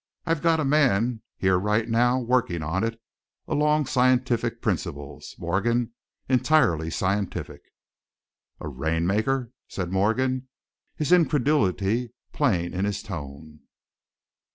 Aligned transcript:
I've 0.25 0.41
got 0.41 0.59
a 0.59 0.65
man 0.65 1.21
here 1.37 1.59
right 1.59 1.87
now 1.87 2.17
working 2.17 2.63
on 2.63 2.83
it, 2.83 2.99
along 3.47 3.85
scientific 3.85 4.59
principles, 4.59 5.35
Morgan 5.37 5.91
entirely 6.27 6.89
scientific." 6.89 7.61
"A 8.59 8.67
rainmaker?" 8.67 9.51
said 9.67 9.91
Morgan, 9.91 10.47
his 10.95 11.11
incredulity 11.11 12.13
plain 12.33 12.73
in 12.73 12.83
his 12.85 13.03
tone. 13.03 13.59